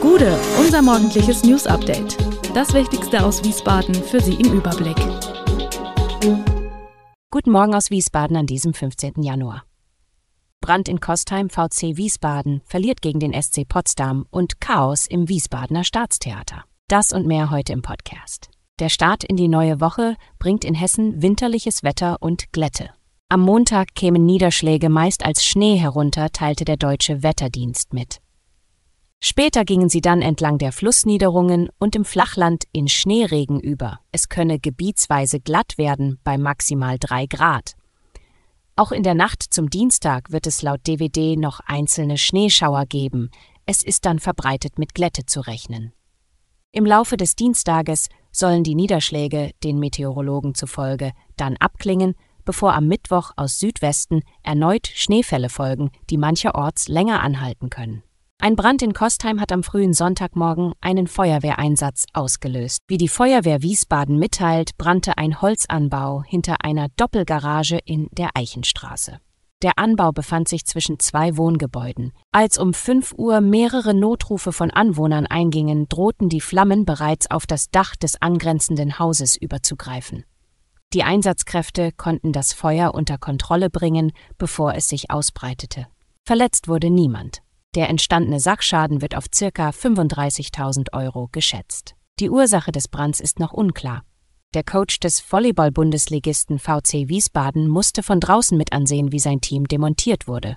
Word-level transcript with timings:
Gude, 0.00 0.38
unser 0.58 0.82
morgendliches 0.82 1.44
News 1.44 1.66
Update. 1.66 2.16
Das 2.54 2.74
Wichtigste 2.74 3.24
aus 3.24 3.44
Wiesbaden 3.44 3.94
für 3.94 4.20
Sie 4.20 4.34
im 4.34 4.52
Überblick. 4.54 4.96
Guten 7.30 7.52
Morgen 7.52 7.74
aus 7.74 7.90
Wiesbaden 7.90 8.36
an 8.36 8.46
diesem 8.46 8.74
15. 8.74 9.22
Januar. 9.22 9.64
Brand 10.60 10.88
in 10.88 11.00
Kostheim 11.00 11.48
VC 11.48 11.96
Wiesbaden 11.96 12.60
verliert 12.64 13.00
gegen 13.00 13.18
den 13.18 13.32
SC 13.32 13.66
Potsdam 13.66 14.26
und 14.30 14.60
Chaos 14.60 15.06
im 15.06 15.28
Wiesbadener 15.28 15.84
Staatstheater. 15.84 16.64
Das 16.88 17.12
und 17.12 17.26
mehr 17.26 17.50
heute 17.50 17.72
im 17.72 17.82
Podcast. 17.82 18.50
Der 18.78 18.88
Start 18.88 19.24
in 19.24 19.36
die 19.36 19.48
neue 19.48 19.80
Woche 19.80 20.16
bringt 20.38 20.64
in 20.64 20.74
Hessen 20.74 21.22
winterliches 21.22 21.82
Wetter 21.82 22.18
und 22.20 22.52
Glätte. 22.52 22.90
Am 23.32 23.42
Montag 23.42 23.94
kämen 23.94 24.26
Niederschläge 24.26 24.88
meist 24.88 25.24
als 25.24 25.44
Schnee 25.44 25.76
herunter, 25.76 26.32
teilte 26.32 26.64
der 26.64 26.76
deutsche 26.76 27.22
Wetterdienst 27.22 27.94
mit. 27.94 28.20
Später 29.20 29.64
gingen 29.64 29.88
sie 29.88 30.00
dann 30.00 30.20
entlang 30.20 30.58
der 30.58 30.72
Flussniederungen 30.72 31.68
und 31.78 31.94
im 31.94 32.04
Flachland 32.04 32.64
in 32.72 32.88
Schneeregen 32.88 33.60
über. 33.60 34.00
Es 34.10 34.30
könne 34.30 34.58
gebietsweise 34.58 35.38
glatt 35.38 35.78
werden 35.78 36.18
bei 36.24 36.38
maximal 36.38 36.96
drei 36.98 37.26
Grad. 37.26 37.76
Auch 38.74 38.90
in 38.90 39.04
der 39.04 39.14
Nacht 39.14 39.44
zum 39.48 39.70
Dienstag 39.70 40.32
wird 40.32 40.48
es 40.48 40.62
laut 40.62 40.80
DWD 40.88 41.38
noch 41.38 41.60
einzelne 41.60 42.18
Schneeschauer 42.18 42.86
geben. 42.86 43.30
Es 43.64 43.84
ist 43.84 44.06
dann 44.06 44.18
verbreitet 44.18 44.76
mit 44.76 44.92
Glätte 44.92 45.24
zu 45.24 45.38
rechnen. 45.38 45.92
Im 46.72 46.84
Laufe 46.84 47.16
des 47.16 47.36
Dienstages 47.36 48.08
sollen 48.32 48.64
die 48.64 48.74
Niederschläge, 48.74 49.52
den 49.62 49.78
Meteorologen 49.78 50.56
zufolge, 50.56 51.12
dann 51.36 51.56
abklingen 51.58 52.16
bevor 52.50 52.74
am 52.74 52.88
Mittwoch 52.88 53.30
aus 53.36 53.60
Südwesten 53.60 54.22
erneut 54.42 54.88
Schneefälle 54.88 55.48
folgen, 55.48 55.92
die 56.10 56.18
mancherorts 56.18 56.88
länger 56.88 57.22
anhalten 57.22 57.70
können. 57.70 58.02
Ein 58.40 58.56
Brand 58.56 58.82
in 58.82 58.92
Kostheim 58.92 59.40
hat 59.40 59.52
am 59.52 59.62
frühen 59.62 59.92
Sonntagmorgen 59.92 60.72
einen 60.80 61.06
Feuerwehreinsatz 61.06 62.06
ausgelöst. 62.12 62.80
Wie 62.88 62.98
die 62.98 63.06
Feuerwehr 63.06 63.62
Wiesbaden 63.62 64.18
mitteilt, 64.18 64.76
brannte 64.78 65.16
ein 65.16 65.40
Holzanbau 65.40 66.24
hinter 66.26 66.64
einer 66.64 66.88
Doppelgarage 66.96 67.78
in 67.84 68.08
der 68.10 68.30
Eichenstraße. 68.34 69.18
Der 69.62 69.78
Anbau 69.78 70.10
befand 70.10 70.48
sich 70.48 70.66
zwischen 70.66 70.98
zwei 70.98 71.36
Wohngebäuden. 71.36 72.12
Als 72.32 72.58
um 72.58 72.74
5 72.74 73.14
Uhr 73.16 73.40
mehrere 73.40 73.94
Notrufe 73.94 74.50
von 74.50 74.72
Anwohnern 74.72 75.26
eingingen, 75.26 75.86
drohten 75.88 76.28
die 76.28 76.40
Flammen 76.40 76.84
bereits 76.84 77.30
auf 77.30 77.46
das 77.46 77.70
Dach 77.70 77.94
des 77.94 78.20
angrenzenden 78.20 78.98
Hauses 78.98 79.36
überzugreifen. 79.36 80.24
Die 80.92 81.04
Einsatzkräfte 81.04 81.92
konnten 81.92 82.32
das 82.32 82.52
Feuer 82.52 82.94
unter 82.94 83.16
Kontrolle 83.16 83.70
bringen, 83.70 84.10
bevor 84.38 84.74
es 84.74 84.88
sich 84.88 85.10
ausbreitete. 85.10 85.86
Verletzt 86.24 86.66
wurde 86.66 86.90
niemand. 86.90 87.42
Der 87.76 87.88
entstandene 87.88 88.40
Sachschaden 88.40 89.00
wird 89.00 89.14
auf 89.14 89.26
ca. 89.30 89.70
35.000 89.70 90.92
Euro 90.92 91.28
geschätzt. 91.30 91.94
Die 92.18 92.28
Ursache 92.28 92.72
des 92.72 92.88
Brands 92.88 93.20
ist 93.20 93.38
noch 93.38 93.52
unklar. 93.52 94.02
Der 94.52 94.64
Coach 94.64 94.98
des 94.98 95.20
Volleyball-Bundesligisten 95.20 96.58
VC 96.58 97.08
Wiesbaden 97.08 97.68
musste 97.68 98.02
von 98.02 98.18
draußen 98.18 98.58
mit 98.58 98.72
ansehen, 98.72 99.12
wie 99.12 99.20
sein 99.20 99.40
Team 99.40 99.68
demontiert 99.68 100.26
wurde. 100.26 100.56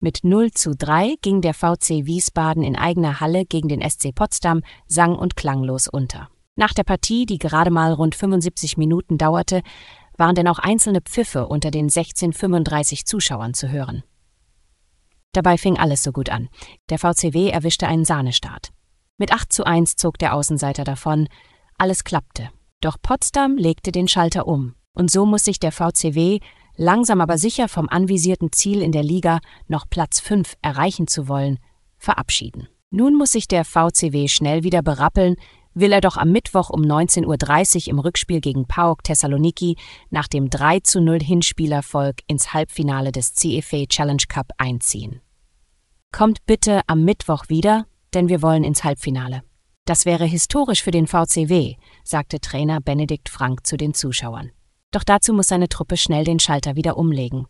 Mit 0.00 0.20
0 0.22 0.52
zu 0.52 0.74
3 0.74 1.16
ging 1.20 1.42
der 1.42 1.52
VC 1.52 2.06
Wiesbaden 2.06 2.62
in 2.62 2.74
eigener 2.74 3.20
Halle 3.20 3.44
gegen 3.44 3.68
den 3.68 3.82
SC 3.82 4.14
Potsdam 4.14 4.62
sang- 4.86 5.16
und 5.16 5.36
klanglos 5.36 5.88
unter. 5.88 6.30
Nach 6.56 6.72
der 6.72 6.84
Partie, 6.84 7.26
die 7.26 7.38
gerade 7.38 7.70
mal 7.70 7.92
rund 7.92 8.14
75 8.14 8.78
Minuten 8.78 9.18
dauerte, 9.18 9.62
waren 10.16 10.34
denn 10.34 10.48
auch 10.48 10.58
einzelne 10.58 11.02
Pfiffe 11.02 11.46
unter 11.46 11.70
den 11.70 11.84
1635 11.84 13.04
Zuschauern 13.04 13.52
zu 13.54 13.70
hören. 13.70 14.02
Dabei 15.32 15.58
fing 15.58 15.78
alles 15.78 16.02
so 16.02 16.12
gut 16.12 16.30
an. 16.30 16.48
Der 16.88 16.98
VCW 16.98 17.50
erwischte 17.50 17.86
einen 17.86 18.06
Sahnestart. 18.06 18.70
Mit 19.18 19.32
8 19.32 19.52
zu 19.52 19.64
1 19.64 19.96
zog 19.96 20.18
der 20.18 20.34
Außenseiter 20.34 20.84
davon. 20.84 21.28
Alles 21.76 22.04
klappte. 22.04 22.48
Doch 22.80 22.96
Potsdam 23.00 23.58
legte 23.58 23.92
den 23.92 24.08
Schalter 24.08 24.46
um. 24.46 24.74
Und 24.94 25.10
so 25.10 25.26
muss 25.26 25.44
sich 25.44 25.60
der 25.60 25.72
VCW, 25.72 26.40
langsam 26.76 27.20
aber 27.20 27.36
sicher 27.36 27.68
vom 27.68 27.90
anvisierten 27.90 28.50
Ziel 28.50 28.80
in 28.80 28.92
der 28.92 29.02
Liga, 29.02 29.40
noch 29.68 29.90
Platz 29.90 30.20
5 30.20 30.54
erreichen 30.62 31.06
zu 31.06 31.28
wollen, 31.28 31.58
verabschieden. 31.98 32.68
Nun 32.90 33.14
muss 33.14 33.32
sich 33.32 33.46
der 33.46 33.66
VCW 33.66 34.28
schnell 34.28 34.62
wieder 34.62 34.80
berappeln, 34.80 35.36
will 35.76 35.92
er 35.92 36.00
doch 36.00 36.16
am 36.16 36.32
Mittwoch 36.32 36.70
um 36.70 36.82
19.30 36.82 37.86
Uhr 37.86 37.88
im 37.92 37.98
Rückspiel 37.98 38.40
gegen 38.40 38.66
PAOK 38.66 39.04
Thessaloniki 39.04 39.76
nach 40.10 40.26
dem 40.26 40.50
3 40.50 40.80
zu 40.80 41.00
0 41.00 41.22
Hinspielerfolg 41.22 42.16
ins 42.26 42.52
Halbfinale 42.54 43.12
des 43.12 43.34
CFA 43.34 43.86
Challenge 43.86 44.22
Cup 44.28 44.48
einziehen. 44.56 45.20
Kommt 46.12 46.44
bitte 46.46 46.80
am 46.86 47.04
Mittwoch 47.04 47.48
wieder, 47.48 47.86
denn 48.14 48.28
wir 48.28 48.40
wollen 48.40 48.64
ins 48.64 48.84
Halbfinale. 48.84 49.42
Das 49.84 50.06
wäre 50.06 50.24
historisch 50.24 50.82
für 50.82 50.90
den 50.90 51.06
VCW, 51.06 51.74
sagte 52.02 52.40
Trainer 52.40 52.80
Benedikt 52.80 53.28
Frank 53.28 53.66
zu 53.66 53.76
den 53.76 53.94
Zuschauern. 53.94 54.50
Doch 54.90 55.04
dazu 55.04 55.34
muss 55.34 55.48
seine 55.48 55.68
Truppe 55.68 55.96
schnell 55.96 56.24
den 56.24 56.40
Schalter 56.40 56.74
wieder 56.74 56.96
umlegen. 56.96 57.46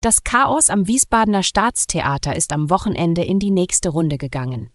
Das 0.00 0.24
Chaos 0.24 0.70
am 0.70 0.86
Wiesbadener 0.86 1.42
Staatstheater 1.42 2.34
ist 2.34 2.52
am 2.52 2.70
Wochenende 2.70 3.22
in 3.22 3.38
die 3.38 3.50
nächste 3.50 3.90
Runde 3.90 4.16
gegangen. 4.16 4.70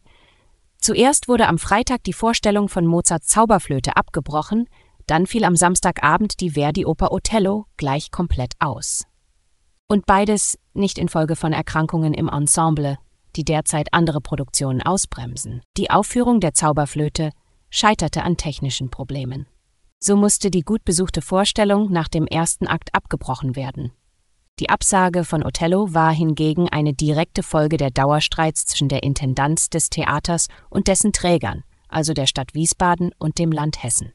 Zuerst 0.83 1.29
wurde 1.29 1.47
am 1.47 1.59
Freitag 1.59 2.03
die 2.03 2.11
Vorstellung 2.11 2.67
von 2.67 2.85
Mozarts 2.85 3.27
Zauberflöte 3.27 3.95
abgebrochen, 3.95 4.67
dann 5.07 5.27
fiel 5.27 5.45
am 5.45 5.55
Samstagabend 5.55 6.41
die 6.41 6.49
Verdi-Oper 6.49 7.13
Othello 7.13 7.67
gleich 7.77 8.11
komplett 8.11 8.51
aus. 8.59 9.05
Und 9.88 10.05
beides 10.05 10.59
nicht 10.73 10.97
infolge 10.97 11.38
von 11.38 11.53
Erkrankungen 11.53 12.13
im 12.13 12.27
Ensemble, 12.27 12.97
die 13.38 13.45
derzeit 13.45 13.94
andere 13.94 14.19
Produktionen 14.19 14.81
ausbremsen. 14.81 15.61
Die 15.77 15.89
Aufführung 15.89 16.41
der 16.41 16.53
Zauberflöte 16.53 17.31
scheiterte 17.69 18.23
an 18.23 18.35
technischen 18.35 18.89
Problemen. 18.89 19.47
So 20.00 20.17
musste 20.17 20.51
die 20.51 20.63
gut 20.63 20.83
besuchte 20.83 21.21
Vorstellung 21.21 21.94
nach 21.94 22.09
dem 22.09 22.27
ersten 22.27 22.67
Akt 22.67 22.94
abgebrochen 22.94 23.55
werden. 23.55 23.94
Die 24.63 24.69
Absage 24.69 25.25
von 25.25 25.44
Othello 25.44 25.94
war 25.94 26.13
hingegen 26.13 26.69
eine 26.69 26.94
direkte 26.94 27.44
Folge 27.44 27.75
der 27.75 27.91
Dauerstreits 27.91 28.66
zwischen 28.66 28.88
der 28.88 29.03
Intendanz 29.03 29.69
des 29.69 29.90
Theaters 29.90 30.47
und 30.69 30.88
dessen 30.88 31.12
Trägern, 31.12 31.66
also 31.90 32.13
der 32.13 32.28
Stadt 32.28 32.53
Wiesbaden 32.53 33.12
und 33.19 33.40
dem 33.40 33.51
Land 33.51 33.84
Hessen. 33.84 34.13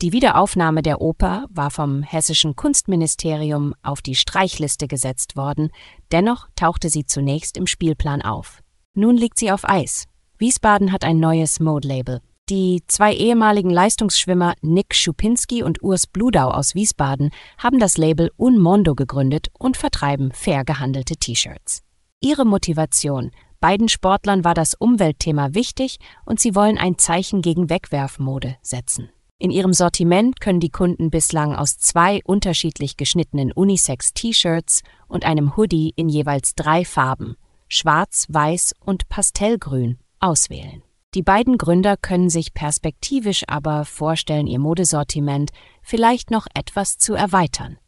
Die 0.00 0.14
Wiederaufnahme 0.14 0.80
der 0.80 1.02
Oper 1.02 1.44
war 1.50 1.70
vom 1.70 2.02
hessischen 2.02 2.56
Kunstministerium 2.56 3.74
auf 3.82 4.00
die 4.00 4.14
Streichliste 4.14 4.88
gesetzt 4.88 5.36
worden, 5.36 5.68
dennoch 6.12 6.48
tauchte 6.56 6.88
sie 6.88 7.04
zunächst 7.04 7.58
im 7.58 7.66
Spielplan 7.66 8.22
auf. 8.22 8.62
Nun 8.94 9.18
liegt 9.18 9.38
sie 9.38 9.52
auf 9.52 9.68
Eis. 9.68 10.06
Wiesbaden 10.38 10.92
hat 10.92 11.04
ein 11.04 11.20
neues 11.20 11.60
Mode-Label. 11.60 12.22
Die 12.50 12.82
zwei 12.88 13.14
ehemaligen 13.14 13.70
Leistungsschwimmer 13.70 14.54
Nick 14.60 14.96
Schupinski 14.96 15.62
und 15.62 15.84
Urs 15.84 16.08
Bludau 16.08 16.48
aus 16.48 16.74
Wiesbaden 16.74 17.30
haben 17.58 17.78
das 17.78 17.96
Label 17.96 18.32
Unmondo 18.36 18.96
gegründet 18.96 19.52
und 19.56 19.76
vertreiben 19.76 20.32
fair 20.32 20.64
gehandelte 20.64 21.14
T-Shirts. 21.14 21.84
Ihre 22.18 22.44
Motivation 22.44 23.30
Beiden 23.60 23.88
Sportlern 23.88 24.42
war 24.42 24.54
das 24.54 24.74
Umweltthema 24.74 25.54
wichtig 25.54 25.98
und 26.24 26.40
sie 26.40 26.56
wollen 26.56 26.76
ein 26.76 26.98
Zeichen 26.98 27.40
gegen 27.40 27.70
Wegwerfmode 27.70 28.56
setzen. 28.62 29.10
In 29.38 29.52
ihrem 29.52 29.72
Sortiment 29.72 30.40
können 30.40 30.58
die 30.60 30.70
Kunden 30.70 31.10
bislang 31.10 31.54
aus 31.54 31.78
zwei 31.78 32.20
unterschiedlich 32.24 32.96
geschnittenen 32.96 33.52
Unisex-T-Shirts 33.52 34.82
und 35.06 35.24
einem 35.24 35.56
Hoodie 35.56 35.92
in 35.94 36.08
jeweils 36.08 36.56
drei 36.56 36.84
Farben 36.84 37.36
Schwarz, 37.68 38.26
Weiß 38.28 38.74
und 38.84 39.08
Pastellgrün 39.08 39.98
auswählen. 40.18 40.82
Die 41.14 41.22
beiden 41.22 41.58
Gründer 41.58 41.96
können 41.96 42.30
sich 42.30 42.54
perspektivisch 42.54 43.42
aber 43.48 43.84
vorstellen, 43.84 44.46
ihr 44.46 44.60
Modesortiment 44.60 45.50
vielleicht 45.82 46.30
noch 46.30 46.46
etwas 46.54 46.98
zu 46.98 47.14
erweitern. 47.14 47.78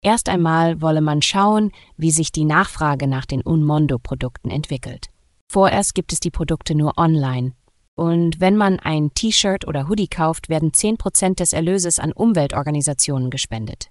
Erst 0.00 0.30
einmal 0.30 0.80
wolle 0.80 1.02
man 1.02 1.20
schauen, 1.20 1.70
wie 1.98 2.10
sich 2.10 2.32
die 2.32 2.44
Nachfrage 2.46 3.08
nach 3.08 3.26
den 3.26 3.42
Unmondo-Produkten 3.42 4.50
entwickelt. 4.50 5.08
Vorerst 5.48 5.94
gibt 5.94 6.14
es 6.14 6.20
die 6.20 6.30
Produkte 6.30 6.74
nur 6.74 6.96
online. 6.96 7.52
Und 7.94 8.40
wenn 8.40 8.56
man 8.56 8.78
ein 8.78 9.12
T-Shirt 9.12 9.66
oder 9.66 9.88
Hoodie 9.88 10.08
kauft, 10.08 10.48
werden 10.48 10.70
10% 10.70 11.36
des 11.36 11.52
Erlöses 11.52 11.98
an 11.98 12.12
Umweltorganisationen 12.12 13.30
gespendet. 13.30 13.90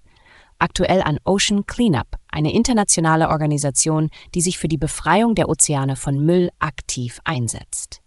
Aktuell 0.58 1.02
an 1.02 1.18
Ocean 1.24 1.66
Cleanup, 1.66 2.16
eine 2.28 2.52
internationale 2.52 3.28
Organisation, 3.28 4.10
die 4.34 4.40
sich 4.40 4.58
für 4.58 4.68
die 4.68 4.78
Befreiung 4.78 5.34
der 5.34 5.48
Ozeane 5.48 5.96
von 5.96 6.24
Müll 6.24 6.50
aktiv 6.58 7.20
einsetzt. 7.24 8.00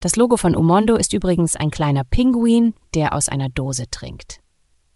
Das 0.00 0.14
Logo 0.14 0.36
von 0.36 0.54
Umondo 0.54 0.94
ist 0.96 1.14
übrigens 1.14 1.56
ein 1.56 1.70
kleiner 1.70 2.04
Pinguin, 2.04 2.74
der 2.94 3.14
aus 3.14 3.28
einer 3.28 3.48
Dose 3.48 3.84
trinkt. 3.90 4.40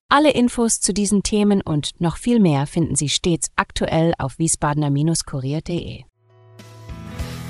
Alle 0.08 0.30
Infos 0.30 0.80
zu 0.80 0.92
diesen 0.92 1.22
Themen 1.22 1.62
und 1.62 2.00
noch 2.00 2.16
viel 2.16 2.38
mehr 2.38 2.66
finden 2.66 2.96
Sie 2.96 3.08
stets 3.08 3.50
aktuell 3.56 4.12
auf 4.18 4.38
wiesbadener-kurier.de. 4.38 6.02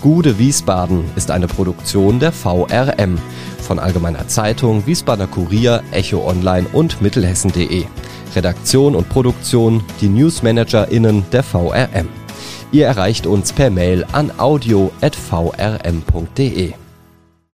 Gude 0.01 0.39
Wiesbaden 0.39 1.05
ist 1.17 1.31
eine 1.31 1.47
Produktion 1.49 2.21
der 2.21 2.33
VRM 2.33 3.19
von 3.59 3.79
Allgemeiner 3.79 4.29
Zeitung, 4.29 4.87
Wiesbadener 4.87 5.27
Kurier, 5.27 5.83
Echo 5.91 6.27
Online 6.27 6.67
und 6.73 7.03
Mittelhessen.de. 7.03 7.85
Redaktion 8.35 8.95
und 8.95 9.09
Produktion 9.09 9.83
die 10.01 10.09
NewsmanagerInnen 10.09 11.25
der 11.33 11.43
VRM. 11.43 12.09
Ihr 12.73 12.87
erreicht 12.87 13.27
uns 13.27 13.53
per 13.53 13.71
Mail 13.71 14.07
an 14.13 14.31
audio.vrm.de. 14.39 14.91